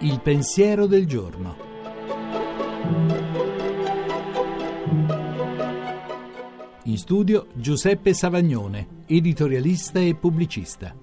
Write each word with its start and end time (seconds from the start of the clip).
Il 0.00 0.20
pensiero 0.22 0.86
del 0.86 1.06
giorno. 1.06 1.56
In 6.84 6.96
studio 6.96 7.48
Giuseppe 7.54 8.14
Savagnone, 8.14 9.02
editorialista 9.06 10.00
e 10.00 10.14
pubblicista. 10.14 10.94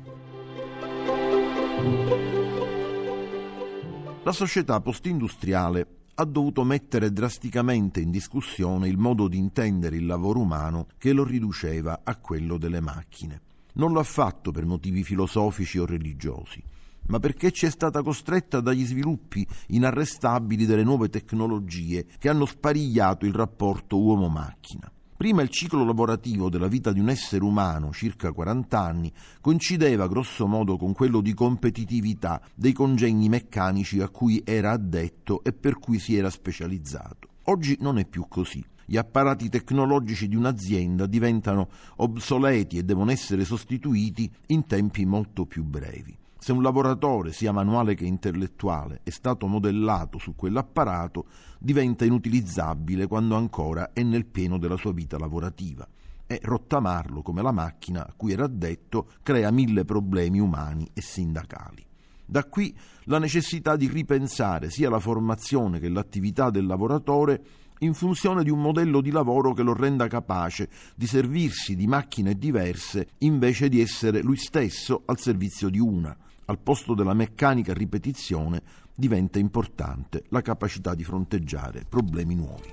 La 4.24 4.32
società 4.32 4.80
postindustriale 4.82 5.88
ha 6.16 6.26
dovuto 6.26 6.64
mettere 6.64 7.12
drasticamente 7.12 8.00
in 8.00 8.10
discussione 8.10 8.88
il 8.88 8.98
modo 8.98 9.28
di 9.28 9.38
intendere 9.38 9.96
il 9.96 10.06
lavoro 10.08 10.40
umano 10.40 10.88
che 10.98 11.14
lo 11.14 11.24
riduceva 11.24 12.02
a 12.04 12.16
quello 12.16 12.58
delle 12.58 12.82
macchine. 12.82 13.42
Non 13.74 13.92
lo 13.94 14.00
ha 14.00 14.04
fatto 14.04 14.52
per 14.52 14.66
motivi 14.66 15.04
filosofici 15.04 15.78
o 15.80 15.86
religiosi, 15.86 16.62
ma 17.08 17.20
perché 17.20 17.52
ci 17.52 17.66
è 17.66 17.70
stata 17.70 18.04
costretta 18.04 18.60
dagli 18.60 18.86
sviluppi 18.86 19.48
inarrestabili 19.68 20.66
delle 20.66 20.84
nuove 20.84 21.10
tecnologie 21.10 22.06
che 22.18 22.30
hanno 22.30 22.46
sparigliato 22.46 23.26
il 23.26 23.34
rapporto 23.34 24.00
uomo-macchina. 24.00 24.92
Prima 25.22 25.44
il 25.44 25.50
ciclo 25.50 25.86
lavorativo 25.86 26.50
della 26.50 26.68
vita 26.68 26.92
di 26.92 27.00
un 27.00 27.08
essere 27.08 27.44
umano, 27.44 27.92
circa 27.92 28.32
40 28.32 28.80
anni, 28.80 29.14
coincideva 29.40 30.08
grosso 30.08 30.48
modo 30.48 30.78
con 30.78 30.94
quello 30.94 31.22
di 31.22 31.36
competitività 31.36 32.42
dei 32.56 32.74
congegni 32.74 33.30
meccanici 33.30 34.02
a 34.02 34.10
cui 34.10 34.42
era 34.44 34.72
addetto 34.72 35.44
e 35.44 35.54
per 35.54 35.78
cui 35.78 36.00
si 36.00 36.16
era 36.16 36.32
specializzato. 36.32 37.28
Oggi 37.44 37.78
non 37.82 38.00
è 38.00 38.06
più 38.08 38.26
così. 38.28 38.66
Gli 38.84 38.98
apparati 38.98 39.48
tecnologici 39.48 40.28
di 40.28 40.36
un'azienda 40.36 41.06
diventano 41.06 41.70
obsoleti 41.98 42.80
e 42.80 42.84
devono 42.84 43.12
essere 43.12 43.46
sostituiti 43.46 44.28
in 44.48 44.66
tempi 44.66 45.06
molto 45.06 45.46
più 45.46 45.64
brevi. 45.64 46.18
Se 46.44 46.52
un 46.52 46.64
lavoratore, 46.64 47.34
sia 47.34 47.52
manuale 47.52 47.94
che 47.94 48.04
intellettuale, 48.04 49.02
è 49.04 49.12
stato 49.12 49.46
modellato 49.46 50.18
su 50.18 50.34
quell'apparato, 50.34 51.28
diventa 51.60 52.04
inutilizzabile 52.04 53.06
quando 53.06 53.36
ancora 53.36 53.94
è 53.94 54.02
nel 54.02 54.26
pieno 54.26 54.58
della 54.58 54.76
sua 54.76 54.92
vita 54.92 55.20
lavorativa 55.20 55.88
e 56.26 56.40
rottamarlo 56.42 57.22
come 57.22 57.44
la 57.44 57.52
macchina 57.52 58.08
a 58.08 58.14
cui 58.18 58.32
era 58.32 58.46
addetto 58.46 59.12
crea 59.22 59.52
mille 59.52 59.86
problemi 59.86 60.40
umani 60.40 60.90
e 60.94 61.02
sindacali. 61.04 61.86
Da 62.26 62.44
qui 62.46 62.76
la 63.04 63.20
necessità 63.20 63.76
di 63.76 63.88
ripensare 63.88 64.72
sia 64.72 64.90
la 64.90 65.00
formazione 65.00 65.80
che 65.80 65.90
l'attività 65.90 66.50
del 66.50 66.66
lavoratore 66.66 67.44
in 67.84 67.94
funzione 67.94 68.44
di 68.44 68.50
un 68.50 68.62
modello 68.62 69.02
di 69.02 69.12
lavoro 69.12 69.54
che 69.54 69.64
lo 69.64 69.74
renda 69.74 70.08
capace 70.08 70.70
di 70.96 71.08
servirsi 71.08 71.76
di 71.76 71.88
macchine 71.88 72.36
diverse 72.36 73.10
invece 73.20 73.70
di 73.70 73.82
essere 73.82 74.22
lui 74.22 74.38
stesso 74.38 75.04
al 75.06 75.20
servizio 75.20 75.70
di 75.70 75.80
una, 75.80 76.16
al 76.46 76.60
posto 76.60 76.94
della 76.94 77.14
meccanica 77.14 77.74
ripetizione 77.74 78.62
diventa 78.94 79.40
importante 79.40 80.26
la 80.30 80.42
capacità 80.42 80.94
di 80.94 81.04
fronteggiare 81.04 81.86
problemi 81.88 82.36
nuovi. 82.36 82.70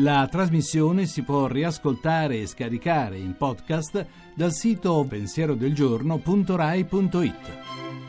La 0.00 0.28
trasmissione 0.30 1.06
si 1.06 1.22
può 1.22 1.48
riascoltare 1.48 2.40
e 2.40 2.46
scaricare 2.46 3.18
in 3.18 3.34
podcast 3.36 4.06
dal 4.34 4.52
sito 4.52 5.04
pensierodelgiorno.rai.it. 5.08 8.07